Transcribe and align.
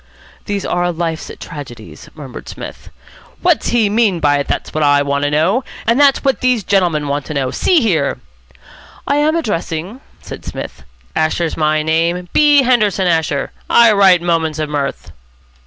"These 0.45 0.65
are 0.65 0.91
life's 0.91 1.29
tragedies," 1.39 2.09
murmured 2.15 2.49
Psmith. 2.49 2.89
"What's 3.43 3.67
he 3.67 3.87
mean 3.87 4.19
by 4.19 4.39
it? 4.39 4.47
That's 4.47 4.73
what 4.73 4.83
I 4.83 5.03
want 5.03 5.25
to 5.25 5.29
know. 5.29 5.63
And 5.85 5.99
that's 5.99 6.23
what 6.23 6.41
these 6.41 6.63
gentlemen 6.63 7.07
want 7.07 7.25
to 7.27 7.35
know 7.35 7.51
See 7.51 7.81
here" 7.81 8.19
"I 9.07 9.17
am 9.17 9.35
addressing?" 9.35 10.01
said 10.19 10.43
Psmith. 10.43 10.85
"Asher's 11.15 11.55
my 11.55 11.83
name. 11.83 12.29
B. 12.33 12.63
Henderson 12.63 13.05
Asher. 13.05 13.51
I 13.69 13.91
write 13.91 14.23
'Moments 14.23 14.57
of 14.57 14.69
Mirth.'" 14.69 15.11